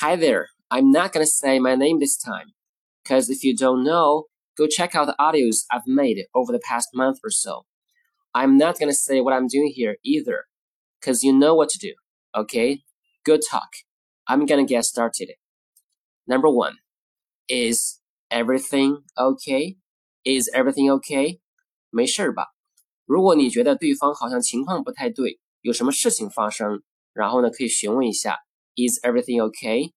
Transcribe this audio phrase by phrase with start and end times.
[0.00, 0.48] Hi there.
[0.70, 2.52] I'm not gonna say my name this time,
[3.02, 4.24] because if you don't know,
[4.56, 7.66] go check out the audios I've made over the past month or so.
[8.34, 10.46] I'm not gonna say what I'm doing here either,
[11.00, 11.94] because you know what to do.
[12.34, 12.82] Okay?
[13.24, 13.68] Good talk.
[14.26, 15.30] I'm gonna get started.
[16.26, 16.78] Number one,
[17.48, 18.00] is
[18.30, 19.76] everything okay?
[20.24, 21.40] Is everything okay?
[21.90, 22.48] 没事吧？
[23.06, 28.38] 如果你觉得对方好像情况不太对，有什么事情发生，然后呢，可以询问一下
[28.75, 29.91] Is everything okay？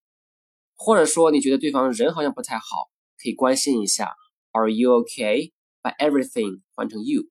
[0.74, 2.90] 或者说你觉得对方人好像不太好，
[3.22, 4.14] 可以关心一下
[4.50, 5.52] Are you okay？
[5.80, 7.24] 把 everything 换成 you。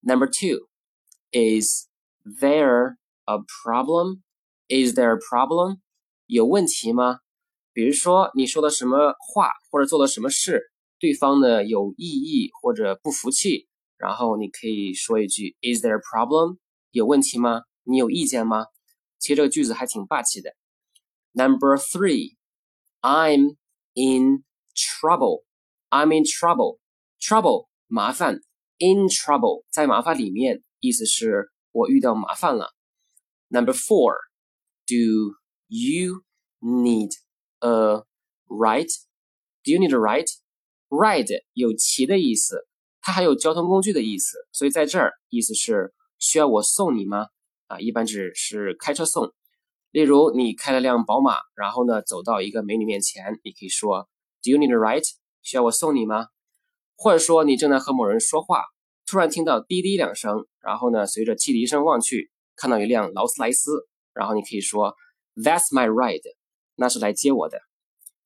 [0.00, 0.68] Number two
[1.32, 1.88] is
[2.24, 4.22] there a problem?
[4.68, 5.80] Is there a problem?
[6.26, 7.18] 有问题吗？
[7.72, 13.66] 比如说你说的什么话或者做了什么事，对方呢有异议或者不服气。
[13.96, 16.58] 然后你可以说一句 Is there a problem？
[16.92, 17.62] 有问题吗？
[17.82, 18.66] 你有意见吗？
[19.18, 20.54] 其实这个句子还挺霸气的。
[21.33, 22.37] Number three,
[23.01, 23.57] I'm
[23.93, 24.43] in
[24.75, 25.43] trouble.
[25.89, 26.79] I'm in trouble.
[27.19, 28.41] Trouble 麻烦，
[28.77, 32.73] in trouble 在麻烦里面，意思是我遇到麻烦了。
[33.49, 34.15] Number four,
[34.87, 35.35] do
[35.67, 36.23] you
[36.61, 37.11] need
[37.59, 38.03] a
[38.47, 38.91] ride?
[39.63, 40.29] Do you need a ride?
[40.89, 42.67] Ride 有骑的意思。
[43.01, 47.27] 它还有交通工具的意思，所以在这儿意思是需要我送你吗？
[47.67, 49.31] 啊，一般指是开车送。
[49.90, 54.08] 例如你开了辆宝马，然后呢走到一个美女面前，你可以说
[54.42, 55.04] Do you need a ride？
[55.42, 56.28] 需要我送你吗？
[56.96, 58.62] 或者说你正在和某人说话，
[59.06, 64.94] 突然听到滴滴两声，然后呢随着汽笛声望去，看到一辆劳斯莱斯，然后你可以说
[65.34, 66.22] That's my ride，
[66.76, 67.58] 那是来接我的。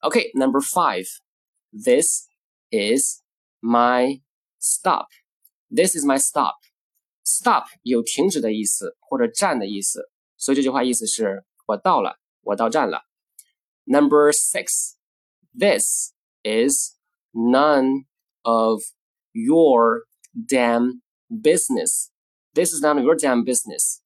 [0.00, 2.28] OK，Number five，This
[2.70, 3.22] is
[3.60, 4.20] my
[4.58, 5.08] Stop.
[5.68, 6.54] This is my stop.
[7.22, 13.02] Stop 有停止的意思或者站的意思，所以这句话意思是我到了，我到站了。
[13.84, 14.94] Number six.
[15.56, 16.12] This
[16.42, 16.96] is
[17.32, 18.06] none
[18.42, 18.82] of
[19.32, 22.08] your damn business.
[22.52, 24.00] This is none of your damn business.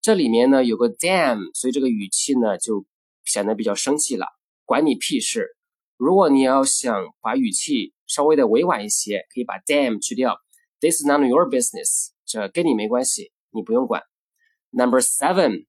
[0.00, 2.84] 这里面呢有个 damn，所以这个语气呢就
[3.24, 4.26] 显得比较生气了，
[4.64, 5.56] 管你屁事。
[5.96, 10.38] 如果你要想把语气稍微的委婉一些，可以把 damn 去掉。
[10.80, 14.02] This is none of your business，这跟你没关系，你不用管。
[14.70, 15.66] Number seven,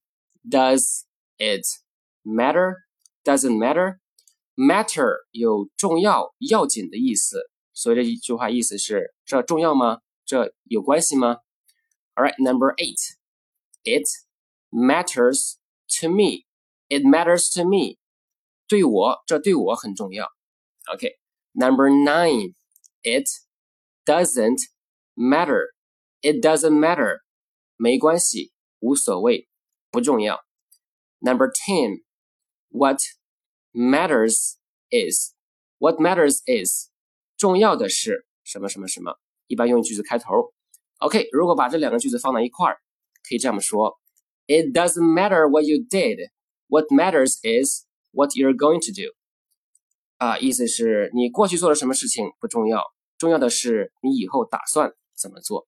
[0.48, 1.02] does
[1.37, 1.65] does it
[2.23, 2.77] matter?
[3.23, 3.99] Doesn't matter?
[4.55, 10.01] Matter 有重要、要紧的意思，所以这一句话意思是这重要吗？
[10.25, 11.37] 这有关系吗？
[12.15, 12.99] All right, number eight,
[13.83, 14.03] it
[14.71, 15.57] matters
[15.99, 16.45] to me.
[16.89, 17.97] It matters to me.
[18.67, 20.27] 对我，这对我很重要。
[20.91, 22.53] OK。Number nine,
[23.01, 23.27] it
[24.05, 24.59] doesn't
[25.15, 25.69] matter.
[26.21, 27.21] It doesn't matter.
[27.75, 29.47] 没关系，无所谓，
[29.89, 30.39] 不重要。
[31.23, 32.03] Number ten,
[32.69, 32.99] what
[33.73, 34.57] matters
[34.89, 35.33] is.
[35.77, 36.89] What matters is.
[37.37, 40.53] 重要的是什么什么什么，一般用句子开头。
[40.99, 42.79] OK，如果把这两个句子放在一块儿，
[43.27, 43.97] 可以这样说：
[44.47, 46.31] It doesn't matter what you did.
[46.67, 49.13] What matters is what you're going to do.
[50.17, 52.83] 啊，意思是你过去做了什么事情不重要，
[53.17, 55.67] 重要的是你以后打算怎么做。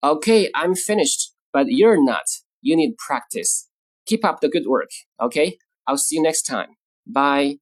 [0.00, 2.26] Okay, I'm finished, but you're not.
[2.60, 3.68] You need practice.
[4.05, 4.89] Keep up the good work.
[5.19, 5.57] Okay,
[5.87, 6.69] I'll see you next time.
[7.05, 7.57] Bye.